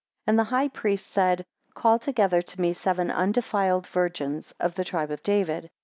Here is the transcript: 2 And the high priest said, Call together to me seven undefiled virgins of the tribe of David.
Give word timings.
2 0.25 0.29
And 0.31 0.39
the 0.39 0.45
high 0.45 0.67
priest 0.67 1.05
said, 1.11 1.45
Call 1.75 1.99
together 1.99 2.41
to 2.41 2.59
me 2.59 2.73
seven 2.73 3.11
undefiled 3.11 3.85
virgins 3.85 4.51
of 4.59 4.73
the 4.73 4.83
tribe 4.83 5.11
of 5.11 5.21
David. 5.21 5.69